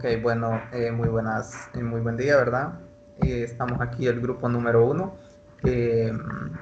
ok, 0.00 0.06
bueno, 0.22 0.62
eh, 0.72 0.90
muy 0.90 1.08
buenas, 1.08 1.68
eh, 1.74 1.82
muy 1.82 2.00
buen 2.00 2.16
día, 2.16 2.36
¿verdad? 2.36 2.80
Eh, 3.20 3.42
estamos 3.42 3.80
aquí 3.82 4.06
el 4.06 4.20
grupo 4.20 4.48
número 4.48 4.86
uno 4.86 5.16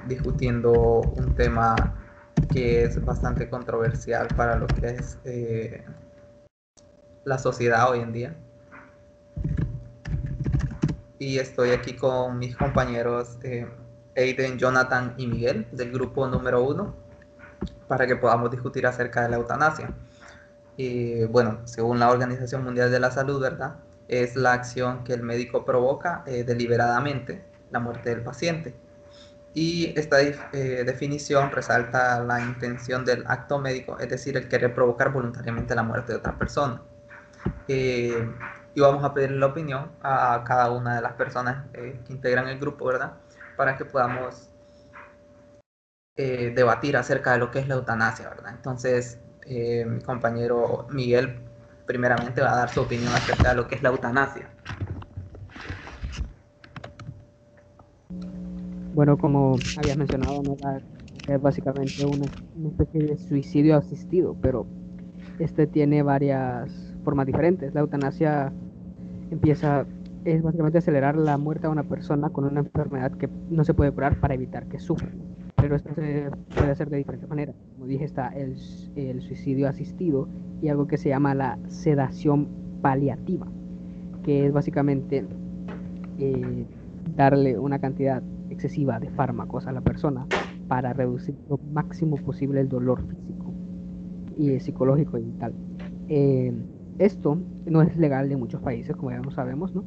discutiendo 0.07 0.73
un 1.15 1.33
tema 1.35 1.95
que 2.51 2.83
es 2.83 3.03
bastante 3.05 3.49
controversial 3.49 4.27
para 4.35 4.57
lo 4.57 4.67
que 4.67 4.87
es 4.87 5.17
la 7.23 7.37
sociedad 7.37 7.89
hoy 7.89 8.01
en 8.01 8.11
día. 8.11 8.35
Y 11.19 11.37
estoy 11.37 11.71
aquí 11.71 11.93
con 11.93 12.39
mis 12.39 12.55
compañeros 12.55 13.37
Aiden, 14.15 14.57
Jonathan 14.57 15.13
y 15.17 15.27
Miguel 15.27 15.67
del 15.71 15.91
grupo 15.91 16.27
número 16.27 16.63
uno 16.63 16.95
para 17.87 18.07
que 18.07 18.15
podamos 18.15 18.49
discutir 18.49 18.87
acerca 18.87 19.21
de 19.21 19.29
la 19.29 19.35
eutanasia 19.37 19.93
bueno, 21.29 21.59
según 21.65 21.99
la 21.99 22.09
Organización 22.09 22.63
Mundial 22.63 22.89
de 22.91 22.99
la 22.99 23.11
Salud, 23.11 23.41
¿verdad? 23.41 23.75
Es 24.07 24.35
la 24.35 24.53
acción 24.53 25.03
que 25.03 25.13
el 25.13 25.23
médico 25.23 25.65
provoca 25.65 26.23
eh, 26.25 26.43
deliberadamente 26.43 27.43
la 27.71 27.79
muerte 27.79 28.09
del 28.09 28.21
paciente. 28.21 28.73
Y 29.53 29.93
esta 29.99 30.21
eh, 30.21 30.83
definición 30.85 31.51
resalta 31.51 32.23
la 32.23 32.39
intención 32.39 33.03
del 33.03 33.25
acto 33.27 33.59
médico, 33.59 33.99
es 33.99 34.09
decir, 34.09 34.37
el 34.37 34.47
querer 34.47 34.73
provocar 34.73 35.11
voluntariamente 35.11 35.75
la 35.75 35.83
muerte 35.83 36.13
de 36.13 36.19
otra 36.19 36.37
persona. 36.37 36.81
Eh, 37.67 38.29
y 38.75 38.81
vamos 38.81 39.03
a 39.03 39.13
pedir 39.13 39.31
la 39.31 39.47
opinión 39.47 39.91
a 40.01 40.43
cada 40.45 40.71
una 40.71 40.95
de 40.95 41.01
las 41.01 41.13
personas 41.13 41.67
que 41.73 41.99
integran 42.09 42.47
el 42.47 42.59
grupo, 42.59 42.85
¿verdad? 42.85 43.13
Para 43.57 43.77
que 43.77 43.85
podamos 43.85 44.49
debatir 46.15 46.97
acerca 46.97 47.31
de 47.31 47.39
lo 47.39 47.49
que 47.49 47.59
es 47.59 47.67
la 47.67 47.75
eutanasia, 47.75 48.27
¿verdad? 48.29 48.53
Entonces, 48.53 49.19
eh, 49.45 49.85
mi 49.85 50.01
compañero 50.01 50.85
Miguel 50.91 51.39
primeramente 51.85 52.41
va 52.41 52.53
a 52.53 52.55
dar 52.57 52.69
su 52.69 52.81
opinión 52.81 53.11
acerca 53.13 53.49
de 53.49 53.55
lo 53.55 53.67
que 53.67 53.75
es 53.75 53.81
la 53.81 53.89
eutanasia. 53.89 54.47
Bueno, 58.93 59.17
como 59.17 59.55
habías 59.77 59.97
mencionado, 59.97 60.41
es 61.27 61.41
básicamente 61.41 62.05
una, 62.05 62.25
especie 62.69 63.01
de 63.01 63.17
suicidio 63.17 63.77
asistido, 63.77 64.35
pero 64.41 64.67
este 65.39 65.65
tiene 65.65 66.03
varias 66.03 66.88
formas 67.03 67.25
diferentes. 67.25 67.73
La 67.73 67.81
eutanasia 67.81 68.51
empieza, 69.31 69.85
es 70.25 70.41
básicamente 70.41 70.77
acelerar 70.77 71.15
la 71.17 71.37
muerte 71.37 71.67
de 71.67 71.73
una 71.73 71.83
persona 71.83 72.29
con 72.29 72.45
una 72.45 72.61
enfermedad 72.61 73.11
que 73.11 73.29
no 73.49 73.63
se 73.63 73.73
puede 73.73 73.91
curar 73.91 74.19
para 74.19 74.33
evitar 74.33 74.67
que 74.67 74.79
sufra 74.79 75.09
pero 75.61 75.75
esto 75.75 75.93
se 75.93 76.29
puede 76.55 76.71
hacer 76.71 76.89
de 76.89 76.97
diferentes 76.97 77.29
maneras. 77.29 77.55
Como 77.73 77.87
dije, 77.87 78.05
está 78.05 78.29
el, 78.29 78.55
el 78.95 79.21
suicidio 79.21 79.67
asistido 79.67 80.27
y 80.61 80.69
algo 80.69 80.87
que 80.87 80.97
se 80.97 81.09
llama 81.09 81.35
la 81.35 81.59
sedación 81.67 82.47
paliativa, 82.81 83.47
que 84.23 84.45
es 84.45 84.53
básicamente 84.53 85.25
eh, 86.17 86.65
darle 87.15 87.57
una 87.57 87.79
cantidad 87.79 88.23
excesiva 88.49 88.99
de 88.99 89.09
fármacos 89.09 89.67
a 89.67 89.71
la 89.71 89.81
persona 89.81 90.25
para 90.67 90.93
reducir 90.93 91.35
lo 91.49 91.59
máximo 91.71 92.17
posible 92.17 92.61
el 92.61 92.69
dolor 92.69 93.01
físico 93.07 93.53
y 94.37 94.59
psicológico 94.59 95.17
y 95.17 95.23
tal. 95.39 95.53
Eh, 96.07 96.53
esto 96.99 97.37
no 97.65 97.81
es 97.81 97.97
legal 97.97 98.31
en 98.31 98.39
muchos 98.39 98.61
países, 98.61 98.95
como 98.95 99.11
ya 99.11 99.19
lo 99.19 99.31
sabemos, 99.31 99.73
¿no? 99.73 99.83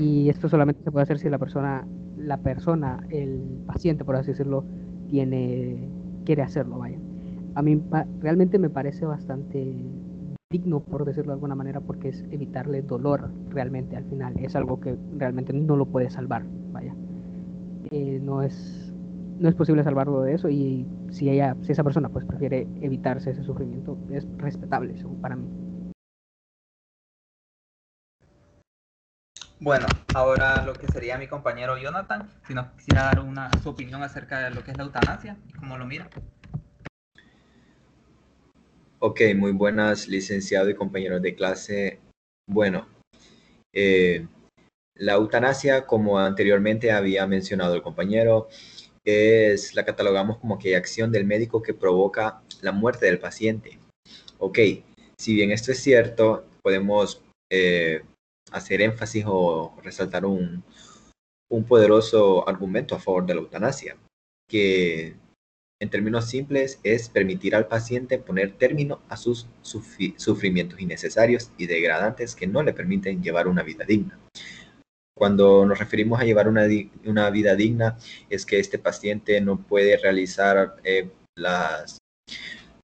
Y 0.00 0.28
esto 0.30 0.48
solamente 0.48 0.82
se 0.82 0.90
puede 0.90 1.02
hacer 1.02 1.18
si 1.18 1.28
la 1.28 1.38
persona, 1.38 1.86
la 2.16 2.38
persona, 2.38 3.04
el 3.10 3.62
paciente, 3.66 4.04
por 4.04 4.16
así 4.16 4.30
decirlo, 4.30 4.64
tiene, 5.08 5.88
quiere 6.24 6.42
hacerlo, 6.42 6.78
vaya. 6.78 6.98
A 7.54 7.62
mí 7.62 7.82
realmente 8.20 8.58
me 8.58 8.70
parece 8.70 9.04
bastante 9.04 9.74
digno, 10.50 10.80
por 10.80 11.04
decirlo 11.04 11.32
de 11.32 11.34
alguna 11.34 11.54
manera, 11.54 11.80
porque 11.80 12.08
es 12.08 12.24
evitarle 12.30 12.82
dolor 12.82 13.30
realmente 13.50 13.96
al 13.96 14.04
final. 14.04 14.34
Es 14.38 14.56
algo 14.56 14.80
que 14.80 14.96
realmente 15.18 15.52
no 15.52 15.76
lo 15.76 15.86
puede 15.86 16.08
salvar, 16.08 16.44
vaya. 16.72 16.94
Eh, 17.90 18.20
no, 18.22 18.42
es, 18.42 18.94
no 19.38 19.48
es 19.48 19.54
posible 19.54 19.82
salvarlo 19.84 20.22
de 20.22 20.34
eso 20.34 20.48
y 20.48 20.86
si, 21.10 21.28
ella, 21.28 21.56
si 21.62 21.72
esa 21.72 21.84
persona 21.84 22.08
pues 22.08 22.24
prefiere 22.24 22.66
evitarse 22.80 23.30
ese 23.30 23.42
sufrimiento, 23.42 23.98
es 24.10 24.26
respetable, 24.38 24.94
para 25.20 25.36
mí. 25.36 25.44
Bueno, 29.60 29.86
ahora 30.14 30.64
lo 30.64 30.74
que 30.74 30.88
sería 30.88 31.16
mi 31.16 31.28
compañero 31.28 31.78
Jonathan, 31.78 32.28
si 32.46 32.54
nos 32.54 32.66
quisiera 32.72 33.04
dar 33.04 33.20
una, 33.20 33.50
su 33.62 33.70
opinión 33.70 34.02
acerca 34.02 34.40
de 34.40 34.50
lo 34.50 34.64
que 34.64 34.72
es 34.72 34.76
la 34.76 34.84
eutanasia 34.84 35.36
y 35.48 35.52
cómo 35.52 35.78
lo 35.78 35.86
mira. 35.86 36.08
Ok, 38.98 39.20
muy 39.36 39.52
buenas, 39.52 40.08
licenciado 40.08 40.68
y 40.70 40.74
compañeros 40.74 41.22
de 41.22 41.34
clase. 41.34 42.00
Bueno, 42.46 42.88
eh, 43.72 44.26
la 44.96 45.14
eutanasia, 45.14 45.86
como 45.86 46.18
anteriormente 46.18 46.90
había 46.90 47.26
mencionado 47.26 47.74
el 47.74 47.82
compañero, 47.82 48.48
es 49.04 49.74
la 49.74 49.84
catalogamos 49.84 50.38
como 50.38 50.58
que 50.58 50.76
acción 50.76 51.12
del 51.12 51.26
médico 51.26 51.62
que 51.62 51.74
provoca 51.74 52.42
la 52.62 52.72
muerte 52.72 53.06
del 53.06 53.18
paciente. 53.18 53.78
Ok, 54.38 54.58
si 55.18 55.34
bien 55.34 55.50
esto 55.50 55.72
es 55.72 55.80
cierto, 55.80 56.46
podemos 56.62 57.22
eh, 57.50 58.02
hacer 58.52 58.82
énfasis 58.82 59.24
o 59.26 59.74
resaltar 59.82 60.24
un, 60.24 60.62
un 61.50 61.64
poderoso 61.64 62.48
argumento 62.48 62.94
a 62.94 63.00
favor 63.00 63.26
de 63.26 63.34
la 63.34 63.40
eutanasia, 63.40 63.96
que 64.48 65.16
en 65.80 65.90
términos 65.90 66.28
simples 66.28 66.80
es 66.82 67.08
permitir 67.08 67.54
al 67.54 67.68
paciente 67.68 68.18
poner 68.18 68.52
término 68.56 69.02
a 69.08 69.16
sus 69.16 69.46
sufrimientos 69.62 70.80
innecesarios 70.80 71.50
y 71.58 71.66
degradantes 71.66 72.34
que 72.34 72.46
no 72.46 72.62
le 72.62 72.72
permiten 72.72 73.22
llevar 73.22 73.48
una 73.48 73.62
vida 73.62 73.84
digna. 73.84 74.18
Cuando 75.16 75.64
nos 75.64 75.78
referimos 75.78 76.20
a 76.20 76.24
llevar 76.24 76.48
una, 76.48 76.66
una 77.04 77.30
vida 77.30 77.54
digna 77.54 77.98
es 78.30 78.44
que 78.46 78.58
este 78.58 78.78
paciente 78.78 79.40
no 79.40 79.60
puede 79.60 79.96
realizar 79.96 80.76
eh, 80.84 81.10
las 81.36 81.98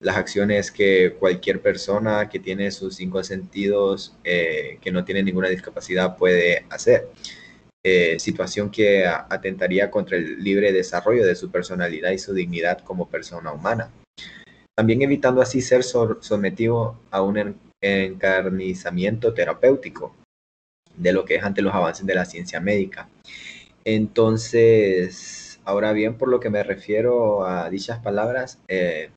las 0.00 0.16
acciones 0.16 0.72
que 0.72 1.14
cualquier 1.18 1.60
persona 1.60 2.28
que 2.28 2.38
tiene 2.38 2.70
sus 2.70 2.96
cinco 2.96 3.22
sentidos, 3.22 4.16
eh, 4.24 4.78
que 4.80 4.90
no 4.90 5.04
tiene 5.04 5.22
ninguna 5.22 5.48
discapacidad, 5.48 6.16
puede 6.16 6.64
hacer. 6.70 7.08
Eh, 7.82 8.18
situación 8.18 8.70
que 8.70 9.06
atentaría 9.06 9.90
contra 9.90 10.18
el 10.18 10.42
libre 10.44 10.70
desarrollo 10.70 11.24
de 11.24 11.34
su 11.34 11.50
personalidad 11.50 12.10
y 12.10 12.18
su 12.18 12.34
dignidad 12.34 12.80
como 12.80 13.08
persona 13.08 13.52
humana. 13.52 13.90
También 14.76 15.00
evitando 15.02 15.40
así 15.40 15.62
ser 15.62 15.82
sometido 15.82 16.98
a 17.10 17.22
un 17.22 17.56
encarnizamiento 17.82 19.32
terapéutico 19.32 20.14
de 20.94 21.12
lo 21.12 21.24
que 21.24 21.36
es 21.36 21.42
ante 21.42 21.62
los 21.62 21.74
avances 21.74 22.04
de 22.04 22.14
la 22.14 22.26
ciencia 22.26 22.60
médica. 22.60 23.08
Entonces, 23.84 25.58
ahora 25.64 25.92
bien, 25.92 26.18
por 26.18 26.28
lo 26.28 26.40
que 26.40 26.50
me 26.50 26.62
refiero 26.62 27.46
a 27.46 27.70
dichas 27.70 27.98
palabras, 28.00 28.58
eh, 28.68 29.10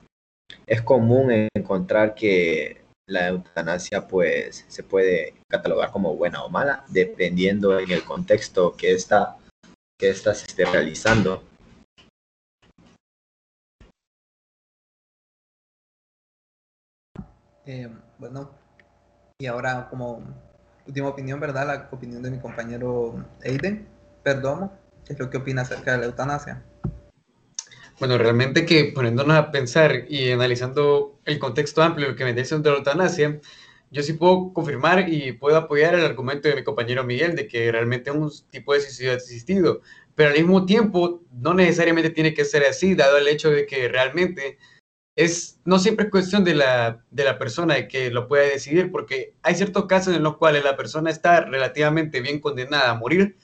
es 0.66 0.82
común 0.82 1.48
encontrar 1.54 2.14
que 2.14 2.84
la 3.06 3.28
eutanasia 3.28 4.06
pues 4.06 4.64
se 4.68 4.82
puede 4.82 5.34
catalogar 5.48 5.90
como 5.90 6.16
buena 6.16 6.42
o 6.42 6.48
mala 6.48 6.84
dependiendo 6.88 7.78
en 7.78 7.90
el 7.90 8.02
contexto 8.02 8.74
que 8.76 8.92
esta, 8.92 9.36
que 9.98 10.08
esta 10.08 10.34
se 10.34 10.46
esté 10.46 10.64
realizando. 10.64 11.42
Eh, 17.66 17.88
bueno, 18.18 18.50
y 19.38 19.46
ahora 19.46 19.88
como 19.88 20.22
última 20.86 21.08
opinión, 21.08 21.40
¿verdad? 21.40 21.66
La 21.66 21.88
opinión 21.90 22.22
de 22.22 22.30
mi 22.30 22.38
compañero 22.38 23.24
Aiden 23.42 23.88
Perdomo, 24.22 24.72
¿qué 25.04 25.14
es 25.14 25.18
lo 25.18 25.30
que 25.30 25.38
opina 25.38 25.62
acerca 25.62 25.92
de 25.92 25.98
la 25.98 26.04
eutanasia? 26.06 26.62
Bueno, 28.00 28.18
realmente 28.18 28.66
que 28.66 28.92
poniéndonos 28.94 29.36
a 29.36 29.50
pensar 29.52 30.06
y 30.08 30.30
analizando 30.32 31.18
el 31.24 31.38
contexto 31.38 31.82
amplio 31.82 32.16
que 32.16 32.32
dice 32.32 32.58
de 32.58 32.70
la 32.70 32.76
eutanasia, 32.78 33.40
yo 33.90 34.02
sí 34.02 34.14
puedo 34.14 34.52
confirmar 34.52 35.08
y 35.08 35.32
puedo 35.32 35.56
apoyar 35.56 35.94
el 35.94 36.04
argumento 36.04 36.48
de 36.48 36.56
mi 36.56 36.64
compañero 36.64 37.04
Miguel 37.04 37.36
de 37.36 37.46
que 37.46 37.70
realmente 37.70 38.10
es 38.10 38.16
un 38.16 38.30
tipo 38.50 38.74
de 38.74 38.80
suicidio 38.80 39.14
asistido, 39.14 39.80
pero 40.16 40.30
al 40.30 40.36
mismo 40.36 40.66
tiempo 40.66 41.22
no 41.32 41.54
necesariamente 41.54 42.10
tiene 42.10 42.34
que 42.34 42.44
ser 42.44 42.64
así, 42.64 42.96
dado 42.96 43.16
el 43.16 43.28
hecho 43.28 43.50
de 43.50 43.66
que 43.66 43.88
realmente 43.88 44.58
es, 45.16 45.60
no 45.64 45.78
siempre 45.78 46.06
es 46.06 46.10
cuestión 46.10 46.42
de 46.42 46.54
la, 46.54 47.04
de 47.12 47.24
la 47.24 47.38
persona 47.38 47.74
de 47.74 47.86
que 47.86 48.10
lo 48.10 48.26
pueda 48.26 48.42
decidir, 48.44 48.90
porque 48.90 49.34
hay 49.42 49.54
ciertos 49.54 49.86
casos 49.86 50.16
en 50.16 50.24
los 50.24 50.36
cuales 50.36 50.64
la 50.64 50.76
persona 50.76 51.10
está 51.10 51.42
relativamente 51.42 52.20
bien 52.20 52.40
condenada 52.40 52.90
a 52.90 52.94
morir 52.94 53.36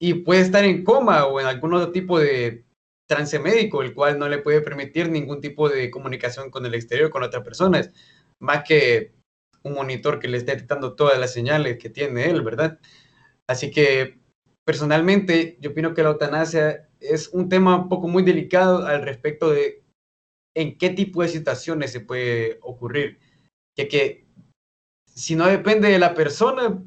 y 0.00 0.14
puede 0.14 0.40
estar 0.40 0.64
en 0.64 0.82
coma 0.82 1.26
o 1.26 1.40
en 1.40 1.46
algún 1.46 1.74
otro 1.74 1.92
tipo 1.92 2.18
de, 2.18 2.64
trance 3.06 3.38
médico, 3.38 3.82
el 3.82 3.94
cual 3.94 4.18
no 4.18 4.28
le 4.28 4.38
puede 4.38 4.60
permitir 4.60 5.10
ningún 5.10 5.40
tipo 5.40 5.68
de 5.68 5.90
comunicación 5.90 6.50
con 6.50 6.64
el 6.66 6.74
exterior, 6.74 7.10
con 7.10 7.22
otras 7.22 7.44
personas, 7.44 7.90
más 8.40 8.64
que 8.64 9.12
un 9.62 9.74
monitor 9.74 10.18
que 10.18 10.28
le 10.28 10.38
esté 10.38 10.52
detectando 10.52 10.94
todas 10.94 11.18
las 11.18 11.32
señales 11.32 11.78
que 11.78 11.90
tiene 11.90 12.30
él, 12.30 12.42
¿verdad? 12.42 12.78
Así 13.48 13.70
que 13.70 14.18
personalmente 14.66 15.58
yo 15.60 15.70
opino 15.70 15.94
que 15.94 16.02
la 16.02 16.10
eutanasia 16.10 16.88
es 17.00 17.28
un 17.28 17.48
tema 17.48 17.76
un 17.76 17.88
poco 17.88 18.08
muy 18.08 18.22
delicado 18.22 18.86
al 18.86 19.02
respecto 19.02 19.50
de 19.50 19.82
en 20.56 20.78
qué 20.78 20.90
tipo 20.90 21.22
de 21.22 21.28
situaciones 21.28 21.92
se 21.92 22.00
puede 22.00 22.58
ocurrir, 22.62 23.18
ya 23.76 23.88
que 23.88 24.26
si 25.06 25.34
no 25.34 25.46
depende 25.46 25.88
de 25.88 25.98
la 25.98 26.14
persona, 26.14 26.82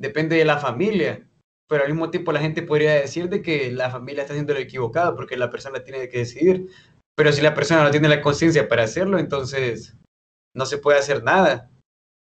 depende 0.00 0.36
de 0.36 0.44
la 0.44 0.58
familia, 0.58 1.28
pero 1.70 1.84
al 1.84 1.90
mismo 1.90 2.10
tiempo 2.10 2.32
la 2.32 2.40
gente 2.40 2.62
podría 2.62 2.94
decir 2.94 3.28
de 3.28 3.42
que 3.42 3.70
la 3.70 3.90
familia 3.90 4.22
está 4.22 4.32
haciendo 4.32 4.54
lo 4.54 4.58
equivocado 4.58 5.14
porque 5.14 5.36
la 5.36 5.50
persona 5.50 5.84
tiene 5.84 6.08
que 6.08 6.18
decidir, 6.18 6.66
pero 7.16 7.30
si 7.32 7.40
la 7.42 7.54
persona 7.54 7.84
no 7.84 7.92
tiene 7.92 8.08
la 8.08 8.20
conciencia 8.20 8.68
para 8.68 8.82
hacerlo, 8.82 9.20
entonces 9.20 9.96
no 10.56 10.66
se 10.66 10.78
puede 10.78 10.98
hacer 10.98 11.22
nada. 11.22 11.70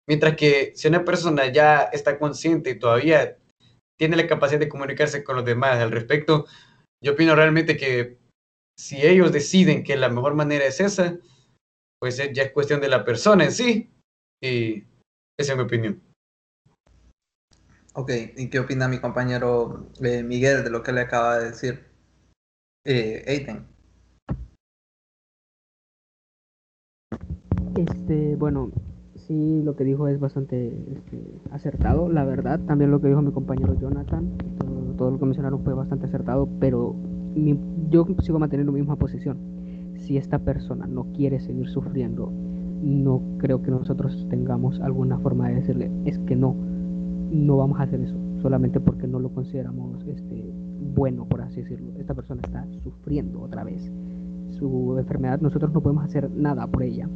Mientras 0.08 0.36
que 0.36 0.72
si 0.76 0.86
una 0.86 1.04
persona 1.04 1.50
ya 1.50 1.82
está 1.82 2.20
consciente 2.20 2.70
y 2.70 2.78
todavía 2.78 3.36
tiene 3.98 4.16
la 4.16 4.28
capacidad 4.28 4.60
de 4.60 4.68
comunicarse 4.68 5.24
con 5.24 5.34
los 5.34 5.44
demás 5.44 5.78
al 5.80 5.90
respecto, 5.90 6.46
yo 7.02 7.14
opino 7.14 7.34
realmente 7.34 7.76
que 7.76 8.18
si 8.78 9.04
ellos 9.04 9.32
deciden 9.32 9.82
que 9.82 9.96
la 9.96 10.08
mejor 10.08 10.34
manera 10.34 10.66
es 10.66 10.78
esa, 10.78 11.18
pues 12.00 12.16
ya 12.16 12.42
es 12.44 12.52
cuestión 12.52 12.80
de 12.80 12.88
la 12.88 13.04
persona 13.04 13.44
en 13.44 13.52
sí. 13.52 13.90
Y 14.40 14.84
esa 15.36 15.52
es 15.52 15.56
mi 15.56 15.64
opinión. 15.64 16.00
Ok, 17.94 18.10
¿y 18.38 18.48
qué 18.48 18.58
opina 18.58 18.88
mi 18.88 18.98
compañero 19.00 19.86
eh, 20.02 20.22
Miguel 20.22 20.64
de 20.64 20.70
lo 20.70 20.82
que 20.82 20.92
le 20.92 21.02
acaba 21.02 21.38
de 21.38 21.50
decir 21.50 21.80
eh, 22.84 23.22
Aiden? 23.28 23.66
Este, 27.76 28.34
bueno, 28.36 28.70
sí, 29.14 29.60
lo 29.62 29.76
que 29.76 29.84
dijo 29.84 30.08
es 30.08 30.18
bastante 30.18 30.68
este, 30.90 31.38
acertado, 31.50 32.08
la 32.08 32.24
verdad. 32.24 32.60
También 32.60 32.90
lo 32.90 33.00
que 33.02 33.08
dijo 33.08 33.20
mi 33.20 33.32
compañero 33.32 33.78
Jonathan, 33.78 34.38
todo, 34.96 35.10
lo 35.10 35.18
que 35.18 35.26
mencionaron 35.26 35.62
fue 35.62 35.74
bastante 35.74 36.06
acertado, 36.06 36.48
pero 36.60 36.96
yo 37.90 38.06
sigo 38.20 38.38
manteniendo 38.38 38.72
la 38.72 38.78
misma 38.78 38.96
posición. 38.96 39.38
Si 39.98 40.16
esta 40.16 40.38
persona 40.38 40.86
no 40.86 41.12
quiere 41.12 41.40
seguir 41.40 41.68
sufriendo, 41.68 42.32
no 42.82 43.22
creo 43.38 43.62
que 43.62 43.70
nosotros 43.70 44.26
tengamos 44.30 44.80
alguna 44.80 45.18
forma 45.18 45.48
de 45.48 45.56
decirle, 45.56 45.90
es 46.06 46.18
que 46.20 46.36
no, 46.36 46.56
no 47.32 47.56
vamos 47.56 47.80
a 47.80 47.84
hacer 47.84 48.00
eso, 48.00 48.16
solamente 48.40 48.78
porque 48.78 49.06
no 49.06 49.18
lo 49.18 49.30
consideramos 49.30 50.04
este, 50.06 50.52
bueno, 50.94 51.26
por 51.26 51.40
así 51.40 51.62
decirlo. 51.62 51.92
Esta 51.98 52.14
persona 52.14 52.42
está 52.44 52.66
sufriendo 52.82 53.40
otra 53.40 53.64
vez 53.64 53.90
su 54.58 54.96
enfermedad, 54.98 55.40
nosotros 55.40 55.72
no 55.72 55.80
podemos 55.80 56.04
hacer 56.04 56.30
nada 56.30 56.66
por 56.66 56.82
ella. 56.82 57.08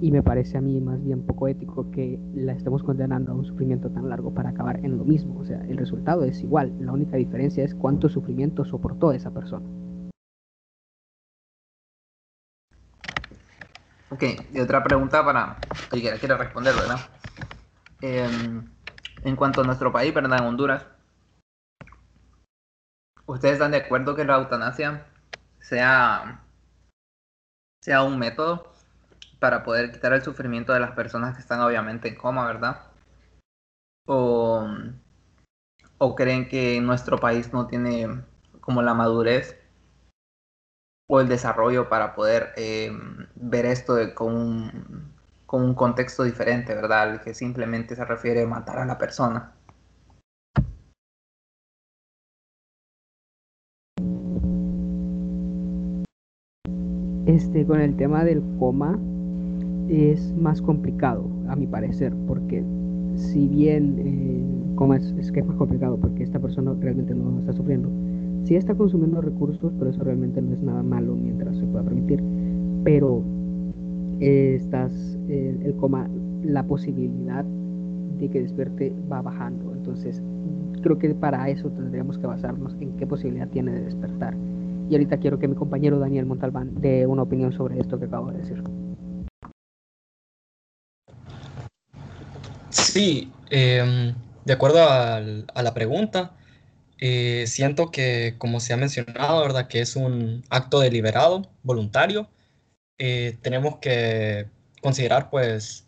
Y 0.00 0.12
me 0.12 0.22
parece 0.22 0.58
a 0.58 0.60
mí 0.60 0.80
más 0.80 1.02
bien 1.02 1.22
poco 1.22 1.48
ético 1.48 1.90
que 1.90 2.20
la 2.34 2.52
estemos 2.52 2.84
condenando 2.84 3.32
a 3.32 3.34
un 3.34 3.44
sufrimiento 3.44 3.90
tan 3.90 4.08
largo 4.08 4.32
para 4.32 4.50
acabar 4.50 4.84
en 4.84 4.96
lo 4.96 5.04
mismo. 5.04 5.40
O 5.40 5.44
sea, 5.44 5.58
el 5.66 5.76
resultado 5.76 6.22
es 6.22 6.40
igual. 6.42 6.72
La 6.78 6.92
única 6.92 7.16
diferencia 7.16 7.64
es 7.64 7.74
cuánto 7.74 8.08
sufrimiento 8.08 8.64
soportó 8.64 9.10
esa 9.10 9.32
persona. 9.32 9.66
Ok, 14.10 14.22
y 14.54 14.60
otra 14.60 14.84
pregunta 14.84 15.24
para 15.24 15.56
que 15.90 16.00
quiera 16.00 16.36
responder, 16.36 16.74
¿verdad? 16.74 16.98
Em, 18.00 18.62
en 19.22 19.36
cuanto 19.36 19.60
a 19.60 19.64
nuestro 19.64 19.92
país, 19.92 20.12
¿verdad? 20.14 20.40
En 20.40 20.46
Honduras, 20.46 20.86
¿ustedes 23.26 23.54
están 23.54 23.70
de 23.70 23.78
acuerdo 23.78 24.14
que 24.14 24.24
la 24.24 24.36
eutanasia 24.36 25.06
sea, 25.60 26.44
sea 27.82 28.02
un 28.02 28.18
método 28.18 28.72
para 29.38 29.62
poder 29.62 29.92
quitar 29.92 30.12
el 30.12 30.22
sufrimiento 30.22 30.72
de 30.72 30.80
las 30.80 30.92
personas 30.92 31.34
que 31.34 31.40
están 31.40 31.60
obviamente 31.60 32.08
en 32.08 32.16
coma, 32.16 32.46
¿verdad? 32.46 32.90
O, 34.06 34.66
o 35.98 36.14
creen 36.14 36.48
que 36.48 36.80
nuestro 36.80 37.18
país 37.18 37.52
no 37.52 37.66
tiene 37.66 38.24
como 38.60 38.82
la 38.82 38.94
madurez 38.94 39.58
o 41.08 41.20
el 41.20 41.28
desarrollo 41.28 41.88
para 41.88 42.14
poder 42.14 42.52
eh, 42.56 42.92
ver 43.34 43.66
esto 43.66 43.96
con, 44.14 44.34
un, 44.34 45.14
con 45.48 45.62
un 45.64 45.72
contexto 45.74 46.24
diferente, 46.24 46.74
¿verdad? 46.74 47.22
que 47.22 47.32
simplemente 47.32 47.96
se 47.96 48.04
refiere 48.04 48.42
a 48.42 48.46
matar 48.46 48.80
a 48.80 48.84
la 48.84 48.98
persona. 48.98 49.54
Este, 57.24 57.64
con 57.64 57.80
el 57.80 57.96
tema 57.96 58.24
del 58.24 58.42
coma, 58.58 58.98
es 59.88 60.34
más 60.34 60.60
complicado, 60.60 61.24
a 61.48 61.56
mi 61.56 61.66
parecer, 61.66 62.12
porque 62.26 62.62
si 63.16 63.48
bien, 63.48 63.96
eh, 64.00 64.74
como 64.74 64.92
es, 64.92 65.14
es, 65.18 65.32
que 65.32 65.40
es 65.40 65.46
más 65.46 65.56
complicado, 65.56 65.96
porque 65.96 66.24
esta 66.24 66.38
persona 66.38 66.74
realmente 66.78 67.14
no 67.14 67.40
está 67.40 67.54
sufriendo, 67.54 67.88
sí 68.44 68.54
está 68.54 68.74
consumiendo 68.74 69.22
recursos, 69.22 69.72
pero 69.78 69.90
eso 69.90 70.04
realmente 70.04 70.42
no 70.42 70.52
es 70.52 70.60
nada 70.62 70.82
malo 70.82 71.14
mientras 71.14 71.56
se 71.56 71.64
pueda 71.64 71.84
permitir, 71.84 72.22
pero 72.84 73.22
eh, 74.20 74.54
estás, 74.56 74.92
eh, 75.28 75.56
el 75.64 75.74
coma, 75.76 76.08
la 76.42 76.64
posibilidad 76.64 77.44
de 77.44 78.28
que 78.28 78.42
despierte 78.42 78.92
va 79.10 79.22
bajando, 79.22 79.72
entonces 79.74 80.22
creo 80.82 80.98
que 80.98 81.14
para 81.14 81.48
eso 81.48 81.68
tendríamos 81.70 82.18
que 82.18 82.26
basarnos 82.26 82.74
en 82.80 82.96
qué 82.96 83.06
posibilidad 83.06 83.48
tiene 83.48 83.72
de 83.72 83.82
despertar. 83.82 84.36
Y 84.88 84.94
ahorita 84.94 85.18
quiero 85.18 85.38
que 85.38 85.48
mi 85.48 85.54
compañero 85.54 85.98
Daniel 85.98 86.26
Montalbán 86.26 86.80
dé 86.80 87.06
una 87.06 87.22
opinión 87.22 87.52
sobre 87.52 87.78
esto 87.78 87.98
que 87.98 88.06
acabo 88.06 88.30
de 88.30 88.38
decir. 88.38 88.62
Sí, 92.70 93.30
em, 93.50 94.14
de 94.44 94.52
acuerdo 94.52 94.78
a, 94.82 95.20
la 95.20 95.74
pregunta, 95.74 96.32
eh, 96.98 97.44
siento 97.46 97.90
que, 97.90 98.34
como 98.38 98.60
se 98.60 98.72
ha 98.72 98.76
mencionado, 98.76 99.42
¿verdad? 99.42 99.68
Que 99.68 99.80
es 99.80 99.94
un 99.94 100.42
acto 100.48 100.80
deliberado, 100.80 101.42
voluntario. 101.62 102.28
Eh, 102.98 103.38
tenemos 103.42 103.78
que 103.78 104.48
considerar, 104.82 105.30
pues, 105.30 105.84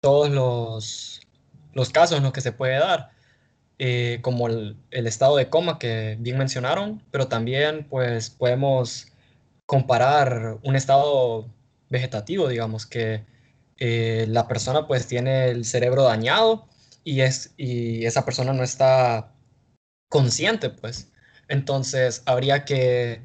todos 0.00 0.30
los, 0.30 1.20
los 1.74 1.90
casos 1.90 2.18
en 2.18 2.24
los 2.24 2.32
que 2.32 2.40
se 2.40 2.52
puede 2.52 2.78
dar, 2.78 3.10
eh, 3.78 4.18
como 4.22 4.48
el, 4.48 4.76
estado 4.90 5.36
de 5.36 5.48
coma 5.48 5.78
que 5.78 6.16
bien 6.20 6.38
mencionaron, 6.38 7.02
pero 7.10 7.28
también, 7.28 7.86
pues, 7.88 8.30
podemos 8.30 9.08
comparar 9.66 10.58
un 10.62 10.76
estado 10.76 11.48
vegetativo, 11.90 12.48
digamos, 12.48 12.86
que 12.86 13.24
eh, 13.78 14.26
la 14.28 14.46
persona 14.48 14.86
pues 14.86 15.06
tiene 15.06 15.48
el 15.50 15.64
cerebro 15.64 16.04
dañado 16.04 16.68
y, 17.04 17.20
es, 17.22 17.54
y 17.56 18.04
esa 18.06 18.24
persona 18.24 18.52
no 18.52 18.62
está 18.62 19.32
consciente, 20.10 20.70
pues. 20.70 21.12
Entonces 21.48 22.22
habría 22.26 22.64
que, 22.64 23.22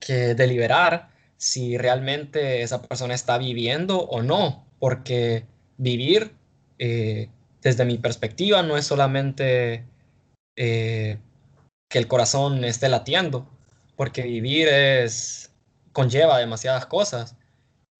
que 0.00 0.34
deliberar 0.34 1.10
si 1.38 1.78
realmente 1.78 2.62
esa 2.62 2.82
persona 2.82 3.14
está 3.14 3.38
viviendo 3.38 4.00
o 4.00 4.22
no, 4.22 4.66
porque 4.78 5.46
vivir, 5.78 6.34
eh, 6.78 7.30
desde 7.62 7.84
mi 7.84 7.96
perspectiva, 7.96 8.62
no 8.62 8.76
es 8.76 8.86
solamente 8.86 9.84
eh, 10.56 11.18
que 11.88 11.98
el 11.98 12.08
corazón 12.08 12.64
esté 12.64 12.88
latiendo, 12.88 13.48
porque 13.96 14.22
vivir 14.22 14.68
es 14.68 15.52
conlleva 15.92 16.38
demasiadas 16.38 16.86
cosas 16.86 17.36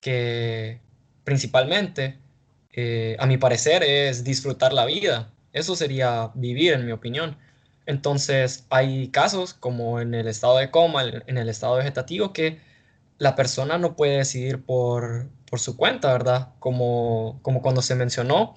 que 0.00 0.80
principalmente, 1.24 2.18
eh, 2.72 3.16
a 3.18 3.26
mi 3.26 3.38
parecer, 3.38 3.82
es 3.82 4.24
disfrutar 4.24 4.72
la 4.72 4.84
vida. 4.84 5.32
Eso 5.52 5.76
sería 5.76 6.30
vivir, 6.34 6.72
en 6.74 6.86
mi 6.86 6.92
opinión. 6.92 7.36
Entonces, 7.86 8.66
hay 8.70 9.08
casos 9.08 9.54
como 9.54 10.00
en 10.00 10.14
el 10.14 10.28
estado 10.28 10.58
de 10.58 10.70
coma, 10.70 11.04
en 11.26 11.38
el 11.38 11.48
estado 11.48 11.76
vegetativo, 11.76 12.32
que 12.32 12.60
la 13.18 13.34
persona 13.34 13.78
no 13.78 13.96
puede 13.96 14.18
decidir 14.18 14.64
por, 14.64 15.28
por 15.50 15.60
su 15.60 15.76
cuenta, 15.76 16.12
¿verdad? 16.12 16.54
Como, 16.58 17.40
como 17.42 17.62
cuando 17.62 17.82
se 17.82 17.94
mencionó 17.94 18.56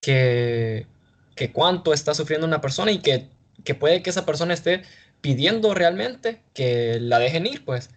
que, 0.00 0.86
que 1.34 1.52
cuánto 1.52 1.92
está 1.92 2.14
sufriendo 2.14 2.46
una 2.46 2.60
persona 2.60 2.92
y 2.92 2.98
que, 2.98 3.30
que 3.64 3.74
puede 3.74 4.02
que 4.02 4.10
esa 4.10 4.26
persona 4.26 4.54
esté 4.54 4.82
pidiendo 5.20 5.74
realmente 5.74 6.42
que 6.54 6.98
la 7.00 7.18
dejen 7.18 7.46
ir, 7.46 7.64
pues 7.64 7.90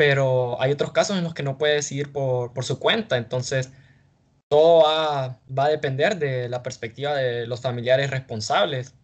pero 0.00 0.58
hay 0.62 0.72
otros 0.72 0.92
casos 0.92 1.18
en 1.18 1.24
los 1.24 1.34
que 1.34 1.42
no 1.42 1.58
puede 1.58 1.74
decidir 1.74 2.10
por, 2.10 2.54
por 2.54 2.64
su 2.64 2.78
cuenta, 2.78 3.18
entonces 3.18 3.70
todo 4.48 4.84
va, 4.84 5.38
va, 5.46 5.66
a 5.66 5.68
depender 5.68 6.18
de 6.18 6.48
la 6.48 6.62
perspectiva 6.62 7.14
de 7.16 7.46
los 7.46 7.60
familiares 7.60 8.08
responsables. 8.08 8.94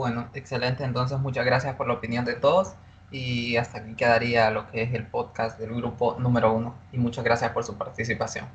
Bueno, 0.00 0.30
excelente, 0.32 0.82
entonces 0.82 1.18
muchas 1.18 1.44
gracias 1.44 1.76
por 1.76 1.86
la 1.86 1.92
opinión 1.92 2.24
de 2.24 2.32
todos 2.34 2.72
y 3.10 3.56
hasta 3.56 3.80
aquí 3.80 3.94
quedaría 3.94 4.50
lo 4.50 4.66
que 4.70 4.80
es 4.80 4.94
el 4.94 5.06
podcast 5.06 5.58
del 5.60 5.74
grupo 5.74 6.16
número 6.18 6.54
uno 6.54 6.74
y 6.90 6.96
muchas 6.96 7.22
gracias 7.22 7.50
por 7.52 7.64
su 7.64 7.76
participación. 7.76 8.46